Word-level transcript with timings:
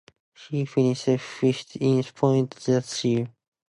He 0.49 0.65
finished 0.65 1.03
fifth 1.19 1.75
in 1.75 2.01
points 2.01 2.65
that 2.65 3.03
year. 3.03 3.27